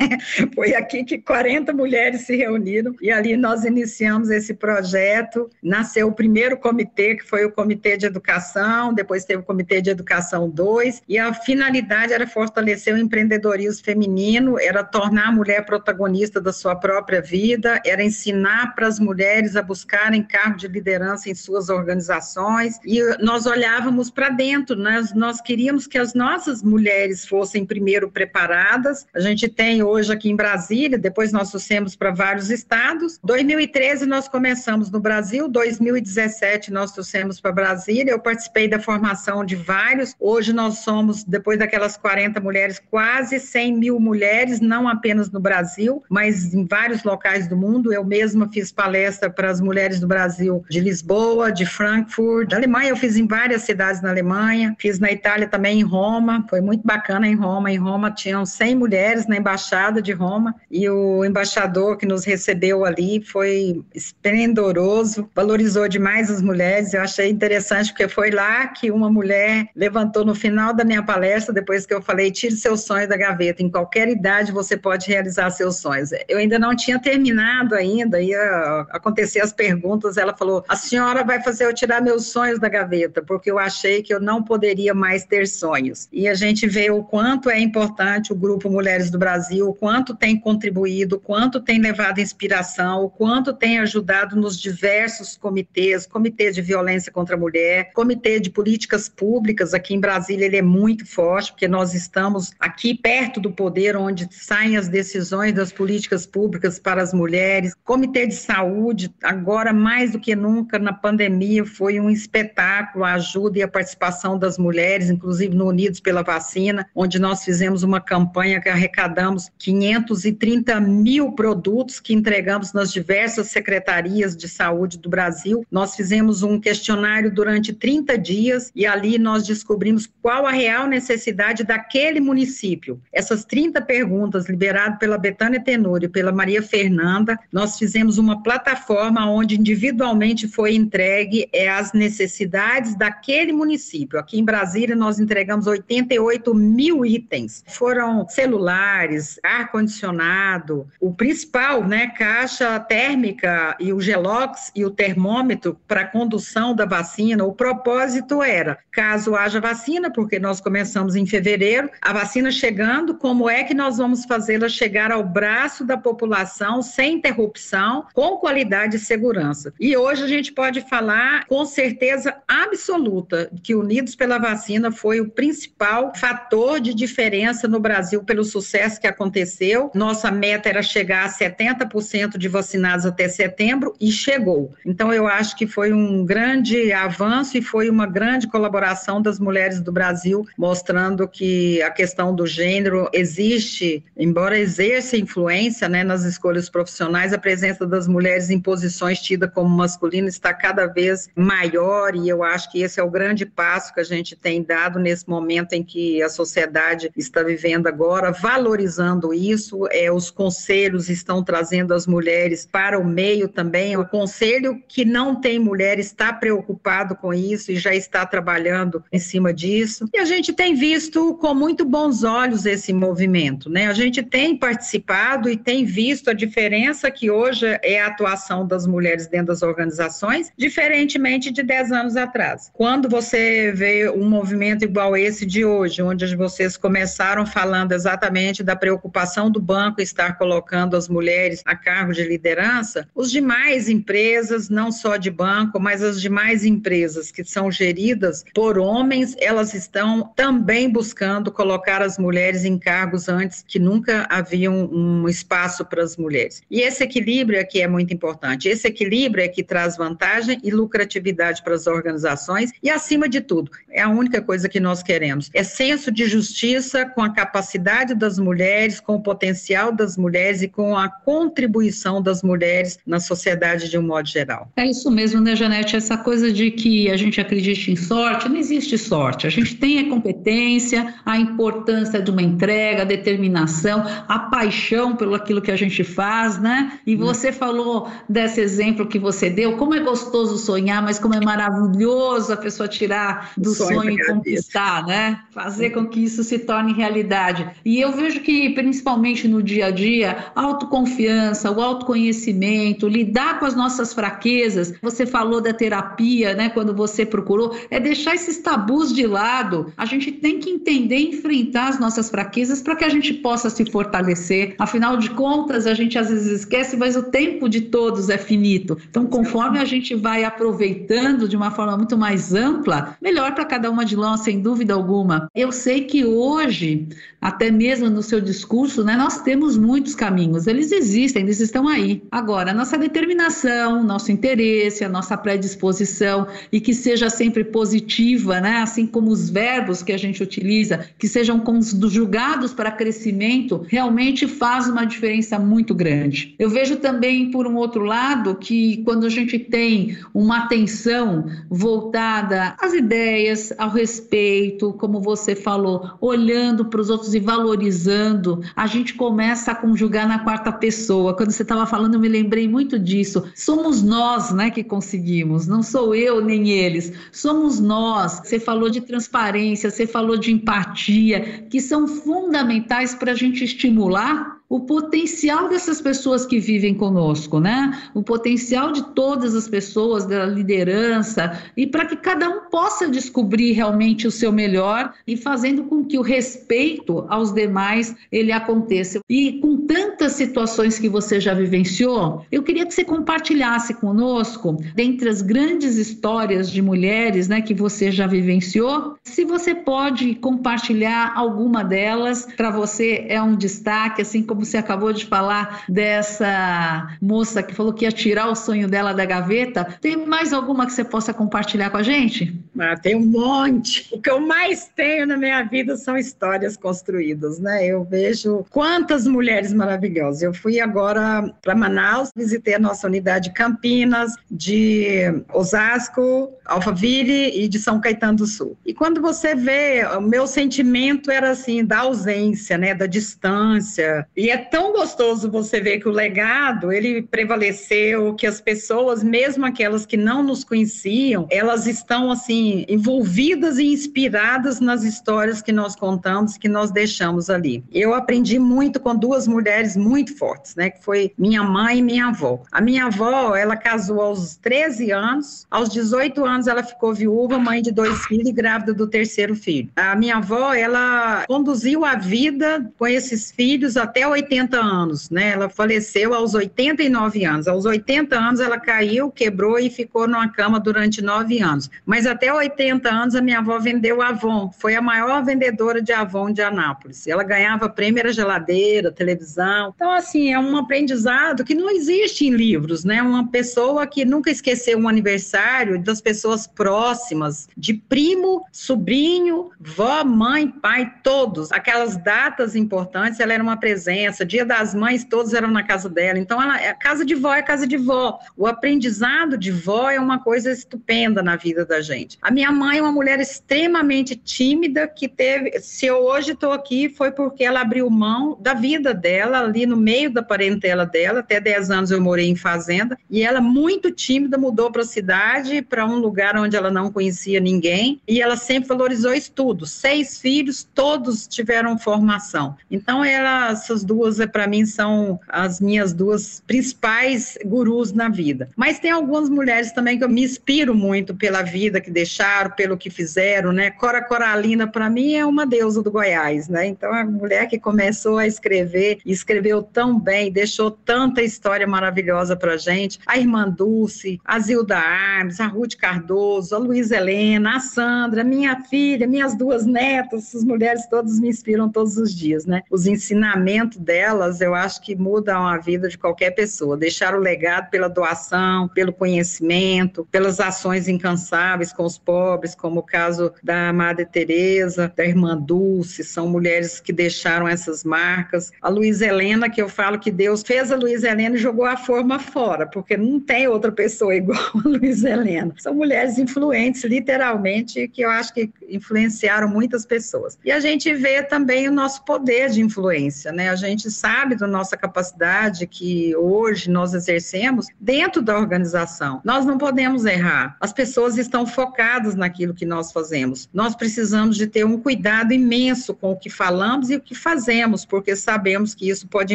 [0.54, 5.50] Foi aqui que 40 mulheres se reuniram e ali nós iniciamos esse projeto.
[5.62, 9.90] Nasceu o primeiro comitê, que foi o Comitê de Educação, depois teve o Comitê de
[9.90, 16.40] Educação 2, e a finalidade era fortalecer o empreendedorismo feminino, era tornar a mulher protagonista
[16.40, 21.34] da sua própria vida, era ensinar para as mulheres a buscarem cargo de liderança em
[21.34, 27.64] suas organizações, e nós olhávamos para dentro, nós, nós queríamos que as nossas mulheres fossem
[27.64, 28.73] primeiro preparadas
[29.14, 33.20] a gente tem hoje aqui em Brasília, depois nós trouxemos para vários estados.
[33.22, 38.10] 2013 nós começamos no Brasil, 2017 nós trouxemos para Brasília.
[38.10, 40.14] Eu participei da formação de vários.
[40.18, 46.02] Hoje nós somos, depois daquelas 40 mulheres, quase 100 mil mulheres, não apenas no Brasil,
[46.08, 47.92] mas em vários locais do mundo.
[47.92, 52.90] Eu mesma fiz palestra para as mulheres do Brasil, de Lisboa, de Frankfurt, da Alemanha.
[52.90, 56.44] Eu fiz em várias cidades na Alemanha, fiz na Itália também, em Roma.
[56.48, 57.70] Foi muito bacana em Roma.
[57.70, 62.84] Em Roma tinham 100 mulheres na embaixada de Roma e o embaixador que nos recebeu
[62.84, 66.94] ali foi esplendoroso, valorizou demais as mulheres.
[66.94, 71.52] Eu achei interessante porque foi lá que uma mulher levantou no final da minha palestra,
[71.52, 75.50] depois que eu falei: tire seus sonhos da gaveta, em qualquer idade você pode realizar
[75.50, 76.10] seus sonhos.
[76.28, 80.16] Eu ainda não tinha terminado ainda, ia acontecer as perguntas.
[80.16, 84.02] Ela falou: a senhora vai fazer eu tirar meus sonhos da gaveta, porque eu achei
[84.02, 86.08] que eu não poderia mais ter sonhos.
[86.12, 90.14] E a gente vê o quanto é importante o grupo Mulheres do Brasil, o quanto
[90.14, 96.52] tem contribuído, o quanto tem levado inspiração, o quanto tem ajudado nos diversos comitês, comitê
[96.52, 101.06] de violência contra a mulher, comitê de políticas públicas, aqui em Brasília ele é muito
[101.06, 106.78] forte, porque nós estamos aqui perto do poder, onde saem as decisões das políticas públicas
[106.78, 112.10] para as mulheres, comitê de saúde, agora mais do que nunca na pandemia, foi um
[112.10, 117.42] espetáculo a ajuda e a participação das mulheres, inclusive no Unidos pela Vacina, onde nós
[117.42, 124.98] fizemos uma campanha que arrecadamos 530 mil produtos que entregamos nas diversas secretarias de saúde
[124.98, 125.64] do Brasil.
[125.70, 131.64] Nós fizemos um questionário durante 30 dias e ali nós descobrimos qual a real necessidade
[131.64, 133.00] daquele município.
[133.12, 139.30] Essas 30 perguntas liberadas pela Betânia Tenório e pela Maria Fernanda, nós fizemos uma plataforma
[139.30, 144.18] onde individualmente foi entregue é, as necessidades daquele município.
[144.18, 147.62] Aqui em Brasília nós entregamos 88 mil itens.
[147.66, 156.04] Foram celulares, ar-condicionado, o principal, né, caixa térmica e o gelox e o termômetro para
[156.04, 157.44] condução da vacina.
[157.44, 163.48] O propósito era, caso haja vacina, porque nós começamos em fevereiro, a vacina chegando, como
[163.48, 169.00] é que nós vamos fazê-la chegar ao braço da população sem interrupção, com qualidade e
[169.00, 169.72] segurança?
[169.78, 175.28] E hoje a gente pode falar com certeza absoluta que Unidos pela Vacina foi o
[175.28, 179.90] principal fator de diferença no Brasil pelo sucesso que aconteceu.
[179.94, 184.72] Nossa meta era chegar a 70% de vacinados até setembro e chegou.
[184.84, 189.80] Então eu acho que foi um grande avanço e foi uma grande colaboração das mulheres
[189.80, 196.68] do Brasil, mostrando que a questão do gênero existe, embora exerça influência né, nas escolhas
[196.68, 202.28] profissionais, a presença das mulheres em posições tidas como masculinas está cada vez maior e
[202.28, 205.72] eu acho que esse é o grande passo que a gente tem dado nesse momento
[205.72, 208.03] em que a sociedade está vivendo agora,
[208.40, 209.86] valorizando isso.
[209.90, 213.96] É, os conselhos estão trazendo as mulheres para o meio também.
[213.96, 219.18] O conselho que não tem mulher está preocupado com isso e já está trabalhando em
[219.18, 220.08] cima disso.
[220.12, 223.86] E a gente tem visto com muito bons olhos esse movimento, né?
[223.86, 228.86] A gente tem participado e tem visto a diferença que hoje é a atuação das
[228.86, 232.70] mulheres dentro das organizações, diferentemente de 10 anos atrás.
[232.72, 238.76] Quando você vê um movimento igual esse de hoje, onde vocês começaram falando exatamente da
[238.76, 244.90] preocupação do banco estar colocando as mulheres a cargo de liderança, os demais empresas, não
[244.90, 250.90] só de banco, mas as demais empresas que são geridas por homens, elas estão também
[250.90, 256.62] buscando colocar as mulheres em cargos antes que nunca havia um espaço para as mulheres.
[256.70, 258.68] E esse equilíbrio aqui é muito importante.
[258.68, 263.70] Esse equilíbrio é que traz vantagem e lucratividade para as organizações e, acima de tudo,
[263.90, 265.50] é a única coisa que nós queremos.
[265.54, 267.83] É senso de justiça com a capacidade
[268.14, 273.90] das mulheres, com o potencial das mulheres e com a contribuição das mulheres na sociedade
[273.90, 274.70] de um modo geral.
[274.76, 275.96] É isso mesmo, né, Janete?
[275.96, 279.46] Essa coisa de que a gente acredite em sorte, não existe sorte.
[279.46, 285.34] A gente tem a competência, a importância de uma entrega, a determinação, a paixão pelo
[285.34, 286.98] aquilo que a gente faz, né?
[287.06, 291.40] E você falou desse exemplo que você deu, como é gostoso sonhar, mas como é
[291.40, 295.40] maravilhoso a pessoa tirar do sonho, sonho e conquistar, né?
[295.50, 297.63] Fazer com que isso se torne realidade.
[297.84, 303.66] E eu vejo que, principalmente no dia a dia, a autoconfiança, o autoconhecimento, lidar com
[303.66, 304.94] as nossas fraquezas.
[305.02, 306.68] Você falou da terapia, né?
[306.68, 309.92] Quando você procurou, é deixar esses tabus de lado.
[309.96, 313.70] A gente tem que entender e enfrentar as nossas fraquezas para que a gente possa
[313.70, 314.74] se fortalecer.
[314.78, 318.96] Afinal de contas, a gente às vezes esquece, mas o tempo de todos é finito.
[319.08, 323.90] Então, conforme a gente vai aproveitando de uma forma muito mais ampla, melhor para cada
[323.90, 325.48] uma de nós, sem dúvida alguma.
[325.54, 327.08] Eu sei que hoje,
[327.54, 332.20] até mesmo no seu discurso, né, nós temos muitos caminhos, eles existem, eles estão aí.
[332.30, 339.06] Agora, nossa determinação, nosso interesse, a nossa predisposição e que seja sempre positiva, né, assim
[339.06, 345.04] como os verbos que a gente utiliza, que sejam conjugados para crescimento, realmente faz uma
[345.04, 346.56] diferença muito grande.
[346.58, 352.74] Eu vejo também, por um outro lado, que quando a gente tem uma atenção voltada
[352.80, 359.14] às ideias, ao respeito, como você falou, olhando para os outros e valorizando, a gente
[359.14, 361.34] começa a conjugar na quarta pessoa.
[361.34, 363.44] Quando você estava falando, eu me lembrei muito disso.
[363.54, 365.66] Somos nós, né, que conseguimos.
[365.66, 367.12] Não sou eu nem eles.
[367.30, 368.40] Somos nós.
[368.44, 374.54] Você falou de transparência, você falou de empatia, que são fundamentais para a gente estimular
[374.74, 377.96] o potencial dessas pessoas que vivem conosco, né?
[378.12, 383.70] O potencial de todas as pessoas, da liderança, e para que cada um possa descobrir
[383.70, 389.20] realmente o seu melhor e fazendo com que o respeito aos demais ele aconteça.
[389.30, 395.28] E com tantas situações que você já vivenciou, eu queria que você compartilhasse conosco, dentre
[395.28, 401.84] as grandes histórias de mulheres, né, que você já vivenciou, se você pode compartilhar alguma
[401.84, 407.74] delas, para você é um destaque, assim como você acabou de falar dessa moça que
[407.74, 409.84] falou que ia tirar o sonho dela da gaveta.
[410.00, 412.54] Tem mais alguma que você possa compartilhar com a gente?
[412.78, 414.08] Ah, tem um monte.
[414.12, 417.86] O que eu mais tenho na minha vida são histórias construídas, né?
[417.86, 420.42] Eu vejo quantas mulheres maravilhosas.
[420.42, 427.68] Eu fui agora para Manaus, visitei a nossa unidade de Campinas, de Osasco, Alphaville e
[427.68, 428.76] de São Caetano do Sul.
[428.84, 434.26] E quando você vê, o meu sentimento era assim, da ausência, né, da distância.
[434.36, 439.64] E é tão gostoso você ver que o legado, ele prevaleceu, que as pessoas, mesmo
[439.64, 445.96] aquelas que não nos conheciam, elas estão assim envolvidas e inspiradas nas histórias que nós
[445.96, 447.84] contamos, que nós deixamos ali.
[447.92, 452.26] Eu aprendi muito com duas mulheres muito fortes, né, que foi minha mãe e minha
[452.26, 452.62] avó.
[452.72, 457.80] A minha avó, ela casou aos 13 anos, aos 18 anos ela ficou viúva, mãe
[457.80, 459.88] de dois filhos e grávida do terceiro filho.
[459.96, 465.50] A minha avó, ela conduziu a vida com esses filhos até 80 anos, né?
[465.50, 467.66] Ela faleceu aos 89 anos.
[467.66, 471.90] Aos 80 anos ela caiu, quebrou e ficou numa cama durante nove anos.
[472.04, 476.52] Mas até 80 anos a minha avó vendeu Avon, foi a maior vendedora de Avon
[476.52, 477.26] de Anápolis.
[477.26, 479.92] Ela ganhava prêmio, era geladeira, televisão.
[479.94, 483.22] Então, assim, é um aprendizado que não existe em livros, né?
[483.22, 490.68] Uma pessoa que nunca esqueceu um aniversário das pessoas próximas, de primo, sobrinho, vó, mãe,
[490.68, 491.70] pai, todos.
[491.72, 494.23] Aquelas datas importantes, ela era uma presença.
[494.46, 496.38] Dia das Mães, todos eram na casa dela.
[496.38, 498.38] Então, ela, a é, casa de vó é casa de vó.
[498.56, 502.38] O aprendizado de vó é uma coisa estupenda na vida da gente.
[502.40, 505.80] A minha mãe é uma mulher extremamente tímida que teve.
[505.80, 509.96] Se eu hoje estou aqui, foi porque ela abriu mão da vida dela, ali no
[509.96, 511.40] meio da parentela dela.
[511.40, 513.18] Até 10 anos eu morei em fazenda.
[513.30, 517.60] E ela, muito tímida, mudou para a cidade, para um lugar onde ela não conhecia
[517.60, 518.20] ninguém.
[518.26, 519.86] E ela sempre valorizou estudo.
[519.86, 522.76] Seis filhos, todos tiveram formação.
[522.90, 524.13] Então, ela, essas duas,
[524.52, 528.68] para mim, são as minhas duas principais gurus na vida.
[528.76, 532.96] Mas tem algumas mulheres também que eu me inspiro muito pela vida que deixaram, pelo
[532.96, 533.90] que fizeram, né?
[533.90, 536.86] Cora Coralina, para mim, é uma deusa do Goiás, né?
[536.86, 542.76] Então, a mulher que começou a escrever, escreveu tão bem, deixou tanta história maravilhosa para
[542.76, 543.18] gente.
[543.26, 548.80] A irmã Dulce, a Zilda Armes, a Ruth Cardoso, a Luísa Helena, a Sandra, minha
[548.82, 552.82] filha, minhas duas netas, essas mulheres todas me inspiram todos os dias, né?
[552.90, 556.96] Os ensinamentos delas, eu acho que mudam a vida de qualquer pessoa.
[556.96, 563.02] Deixar o legado pela doação, pelo conhecimento, pelas ações incansáveis com os pobres, como o
[563.02, 568.70] caso da Madre Teresa, da irmã Dulce, são mulheres que deixaram essas marcas.
[568.80, 571.96] A Luísa Helena, que eu falo que Deus fez a Luísa Helena e jogou a
[571.96, 575.74] forma fora, porque não tem outra pessoa igual a Luísa Helena.
[575.78, 580.58] São mulheres influentes, literalmente, que eu acho que influenciaram muitas pessoas.
[580.64, 583.70] E a gente vê também o nosso poder de influência, né?
[583.70, 589.40] A gente sabe da nossa capacidade que hoje nós exercemos dentro da organização.
[589.44, 590.76] Nós não podemos errar.
[590.80, 593.68] As pessoas estão focadas naquilo que nós fazemos.
[593.72, 598.04] Nós precisamos de ter um cuidado imenso com o que falamos e o que fazemos,
[598.04, 599.54] porque sabemos que isso pode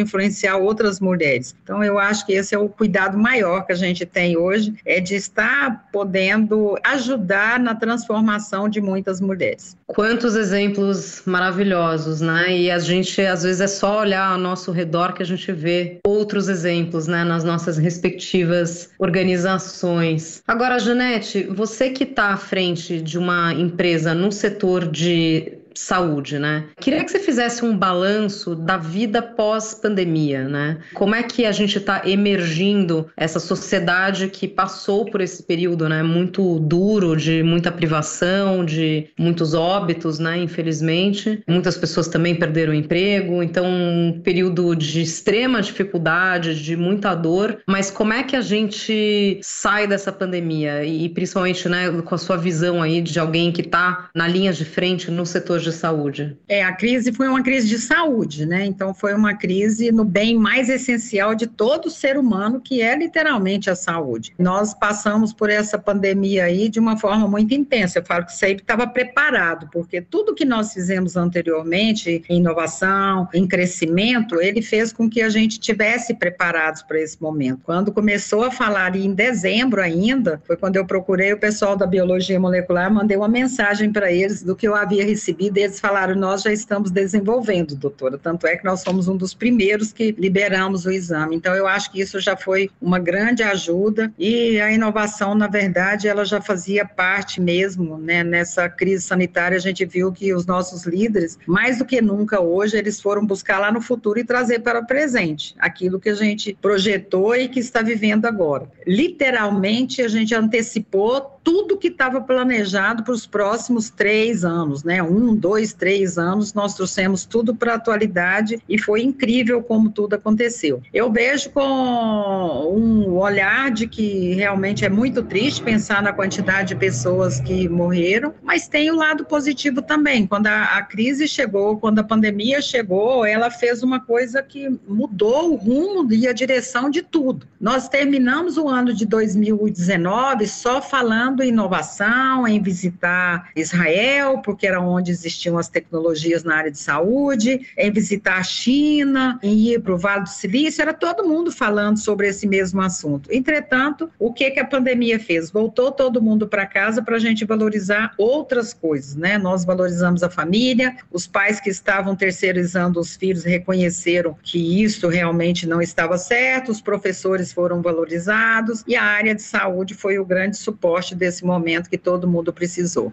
[0.00, 1.54] influenciar outras mulheres.
[1.62, 5.00] Então, eu acho que esse é o cuidado maior que a gente tem hoje, é
[5.00, 9.76] de estar podendo ajudar na transformação de muitas mulheres.
[9.86, 12.56] Quantos exemplos maravilhosos, né?
[12.56, 15.98] E a gente, às vezes, é só olhar ao nosso redor que a gente vê
[16.06, 20.42] outros exemplos, né, nas nossas respectivas organizações.
[20.46, 26.64] Agora, Janete, você que está à frente de uma empresa no setor de saúde, né?
[26.80, 30.78] Queria que você fizesse um balanço da vida pós-pandemia, né?
[30.94, 36.02] Como é que a gente está emergindo essa sociedade que passou por esse período, né?
[36.02, 40.38] Muito duro, de muita privação, de muitos óbitos, né?
[40.38, 47.14] Infelizmente, muitas pessoas também perderam o emprego, então um período de extrema dificuldade, de muita
[47.14, 47.58] dor.
[47.66, 52.36] Mas como é que a gente sai dessa pandemia e principalmente, né, com a sua
[52.36, 56.36] visão aí de alguém que está na linha de frente no setor de de saúde?
[56.48, 58.64] É, a crise foi uma crise de saúde, né?
[58.66, 63.70] Então foi uma crise no bem mais essencial de todo ser humano, que é literalmente
[63.70, 64.32] a saúde.
[64.38, 67.98] Nós passamos por essa pandemia aí de uma forma muito intensa.
[67.98, 73.46] Eu falo que sempre estava preparado, porque tudo que nós fizemos anteriormente, em inovação, em
[73.46, 77.60] crescimento, ele fez com que a gente tivesse preparados para esse momento.
[77.64, 82.38] Quando começou a falar em dezembro ainda, foi quando eu procurei o pessoal da biologia
[82.38, 86.42] molecular, mandei uma mensagem para eles do que eu havia recebido, e eles falaram: Nós
[86.42, 88.18] já estamos desenvolvendo, doutora.
[88.18, 91.36] Tanto é que nós fomos um dos primeiros que liberamos o exame.
[91.36, 96.08] Então, eu acho que isso já foi uma grande ajuda e a inovação, na verdade,
[96.08, 98.22] ela já fazia parte mesmo, né?
[98.22, 102.76] Nessa crise sanitária, a gente viu que os nossos líderes, mais do que nunca hoje,
[102.76, 106.56] eles foram buscar lá no futuro e trazer para o presente aquilo que a gente
[106.60, 108.68] projetou e que está vivendo agora.
[108.86, 115.02] Literalmente, a gente antecipou tudo que estava planejado para os próximos três anos, né?
[115.02, 120.14] Um, dois, três anos, nós trouxemos tudo para a atualidade e foi incrível como tudo
[120.14, 120.82] aconteceu.
[120.92, 126.76] Eu vejo com um olhar de que realmente é muito triste pensar na quantidade de
[126.76, 130.26] pessoas que morreram, mas tem o lado positivo também.
[130.26, 135.52] Quando a, a crise chegou, quando a pandemia chegou, ela fez uma coisa que mudou
[135.52, 137.46] o rumo e a direção de tudo.
[137.60, 144.66] Nós terminamos o ano de 2019 só falando pensando em inovação, em visitar Israel, porque
[144.66, 149.80] era onde existiam as tecnologias na área de saúde, em visitar a China, em ir
[149.80, 153.30] para o Vale do Silício, era todo mundo falando sobre esse mesmo assunto.
[153.32, 155.50] Entretanto, o que, que a pandemia fez?
[155.50, 159.38] Voltou todo mundo para casa para a gente valorizar outras coisas, né?
[159.38, 165.66] Nós valorizamos a família, os pais que estavam terceirizando os filhos reconheceram que isso realmente
[165.66, 170.56] não estava certo, os professores foram valorizados e a área de saúde foi o grande
[170.56, 173.12] suporte desse momento que todo mundo precisou.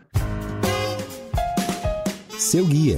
[2.38, 2.98] Seu guia.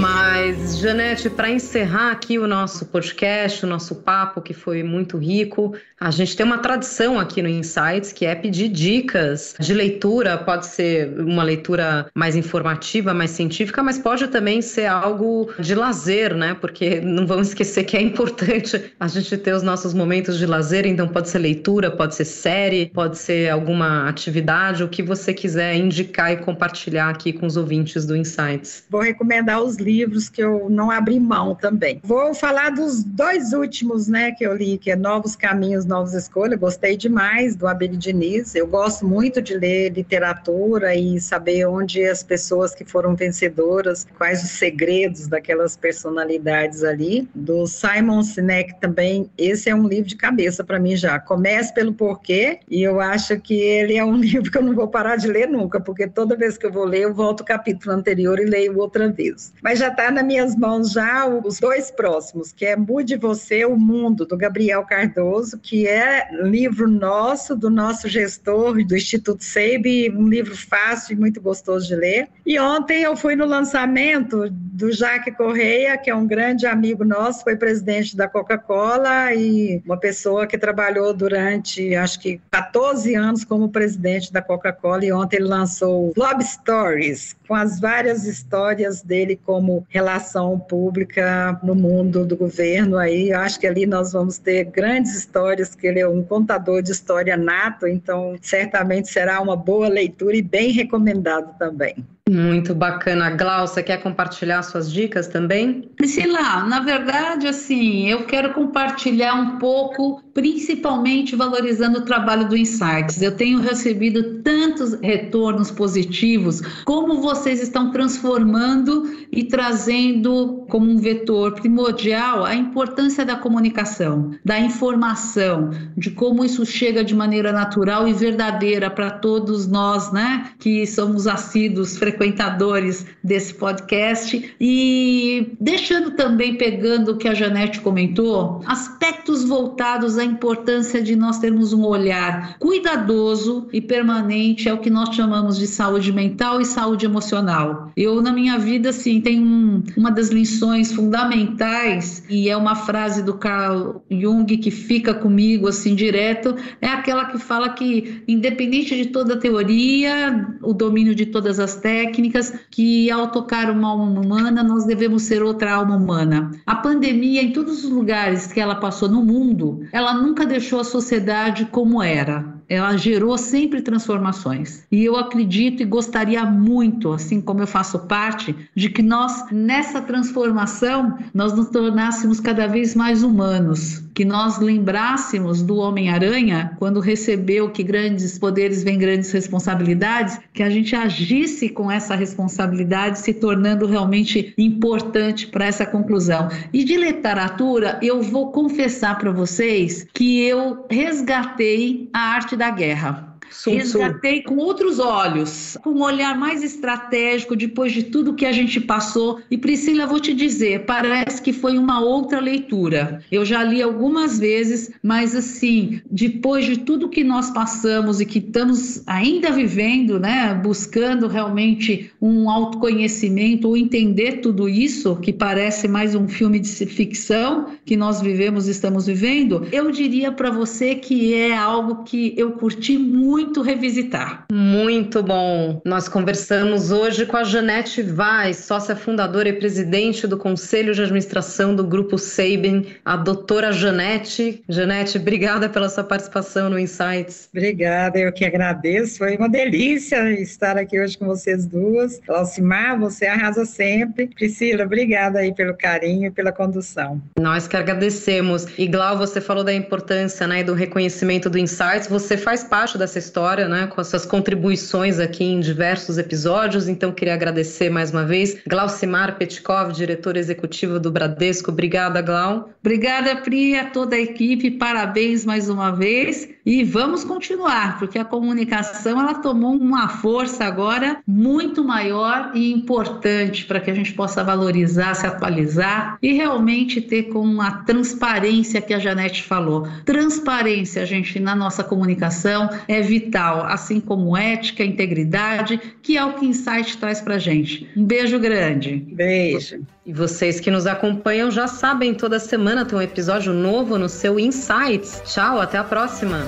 [0.00, 5.74] Mas, Janete, para encerrar aqui o nosso podcast, o nosso papo, que foi muito rico,
[6.04, 10.36] a gente tem uma tradição aqui no Insights que é pedir dicas de leitura.
[10.36, 16.34] Pode ser uma leitura mais informativa, mais científica, mas pode também ser algo de lazer,
[16.34, 16.54] né?
[16.60, 20.84] Porque não vamos esquecer que é importante a gente ter os nossos momentos de lazer.
[20.84, 25.74] Então, pode ser leitura, pode ser série, pode ser alguma atividade, o que você quiser
[25.74, 28.84] indicar e compartilhar aqui com os ouvintes do Insights.
[28.90, 31.98] Vou recomendar os livros que eu não abri mão também.
[32.04, 36.58] Vou falar dos dois últimos, né, que eu li, que é Novos Caminhos, Novas Escolhas,
[36.58, 38.56] gostei demais do Abel Diniz.
[38.56, 44.42] Eu gosto muito de ler literatura e saber onde as pessoas que foram vencedoras, quais
[44.42, 47.28] os segredos daquelas personalidades ali.
[47.32, 51.20] Do Simon Sinek também, esse é um livro de cabeça para mim já.
[51.20, 54.88] Comece pelo porquê e eu acho que ele é um livro que eu não vou
[54.88, 57.94] parar de ler nunca, porque toda vez que eu vou ler, eu volto ao capítulo
[57.94, 59.52] anterior e leio outra vez.
[59.62, 63.76] Mas já está nas minhas mãos já os dois próximos, que é Mude Você, o
[63.76, 70.28] Mundo, do Gabriel Cardoso, que é livro nosso, do nosso gestor do Instituto SEIB, um
[70.28, 72.28] livro fácil e muito gostoso de ler.
[72.44, 77.44] E ontem eu fui no lançamento do Jaque Correia, que é um grande amigo nosso,
[77.44, 83.68] foi presidente da Coca-Cola e uma pessoa que trabalhou durante, acho que 14 anos como
[83.68, 89.86] presidente da Coca-Cola, e ontem ele lançou Love Stories, com as várias histórias dele como
[89.88, 92.98] relação pública no mundo do governo.
[92.98, 96.82] Aí eu acho que ali nós vamos ter grandes histórias que ele é um contador
[96.82, 102.04] de história nato, então certamente será uma boa leitura e bem recomendado também.
[102.26, 103.28] Muito bacana.
[103.28, 105.90] Glaucia, quer compartilhar suas dicas também?
[105.94, 113.20] Priscila, na verdade, assim, eu quero compartilhar um pouco, principalmente valorizando o trabalho do Insights.
[113.20, 121.52] Eu tenho recebido tantos retornos positivos, como vocês estão transformando e trazendo como um vetor
[121.52, 128.14] primordial a importância da comunicação, da informação, de como isso chega de maneira natural e
[128.14, 136.56] verdadeira para todos nós, né, que somos assíduos frequentes frequentadores desse podcast e deixando também
[136.56, 142.56] pegando o que a Janete comentou, aspectos voltados à importância de nós termos um olhar
[142.58, 147.90] cuidadoso e permanente é o que nós chamamos de saúde mental e saúde emocional.
[147.96, 153.22] Eu na minha vida assim tem um, uma das lições fundamentais e é uma frase
[153.22, 159.06] do Carl Jung que fica comigo assim direto, é aquela que fala que independente de
[159.06, 164.20] toda a teoria, o domínio de todas as técnicas técnicas que, ao tocar uma alma
[164.20, 166.50] humana, nós devemos ser outra alma humana.
[166.66, 170.84] A pandemia, em todos os lugares que ela passou no mundo, ela nunca deixou a
[170.84, 174.84] sociedade como era ela gerou sempre transformações.
[174.90, 180.00] E eu acredito e gostaria muito, assim como eu faço parte, de que nós, nessa
[180.00, 187.70] transformação, nós nos tornássemos cada vez mais humanos, que nós lembrássemos do Homem-Aranha quando recebeu
[187.70, 193.86] que grandes poderes vêm grandes responsabilidades, que a gente agisse com essa responsabilidade, se tornando
[193.86, 196.48] realmente importante para essa conclusão.
[196.72, 203.33] E de literatura, eu vou confessar para vocês que eu resgatei a arte da guerra.
[203.54, 208.50] Sun Resgatei com outros olhos, com um olhar mais estratégico depois de tudo que a
[208.50, 209.40] gente passou.
[209.48, 213.22] E Priscila, vou te dizer, parece que foi uma outra leitura.
[213.30, 218.40] Eu já li algumas vezes, mas assim, depois de tudo que nós passamos e que
[218.40, 226.16] estamos ainda vivendo, né, buscando realmente um autoconhecimento ou entender tudo isso, que parece mais
[226.16, 231.56] um filme de ficção que nós vivemos, estamos vivendo, eu diria para você que é
[231.56, 234.46] algo que eu curti muito muito revisitar.
[234.50, 235.82] Muito bom.
[235.84, 241.76] Nós conversamos hoje com a Janete Vaz, sócia fundadora e presidente do Conselho de Administração
[241.76, 244.64] do Grupo Sabin, a doutora Janete.
[244.66, 247.50] Janete, obrigada pela sua participação no Insights.
[247.52, 249.18] Obrigada, eu que agradeço.
[249.18, 252.20] Foi uma delícia estar aqui hoje com vocês duas.
[252.26, 254.28] Alcimar, você arrasa sempre.
[254.28, 257.20] Priscila, obrigada aí pelo carinho e pela condução.
[257.38, 258.66] Nós que agradecemos.
[258.78, 262.08] E Glau, você falou da importância né, do reconhecimento do Insights.
[262.08, 266.86] Você faz parte dessa história história, né, com as suas contribuições aqui em diversos episódios.
[266.86, 268.58] Então, queria agradecer mais uma vez.
[268.64, 271.72] Glaucimar Petkov, diretor executivo do Bradesco.
[271.72, 272.70] Obrigada, Glau.
[272.80, 274.70] Obrigada, Pri, a toda a equipe.
[274.70, 276.48] Parabéns mais uma vez.
[276.66, 283.66] E vamos continuar, porque a comunicação ela tomou uma força agora muito maior e importante
[283.66, 288.94] para que a gente possa valorizar, se atualizar e realmente ter com a transparência que
[288.94, 289.86] a Janete falou.
[290.06, 296.46] Transparência, gente, na nossa comunicação é vital, assim como ética, integridade, que é o que
[296.46, 297.88] Insight traz para gente.
[297.96, 298.96] Um beijo grande.
[299.12, 299.82] Beijo.
[300.04, 304.38] E vocês que nos acompanham já sabem, toda semana tem um episódio novo no seu
[304.38, 305.22] Insights.
[305.26, 306.44] Tchau, até a próxima.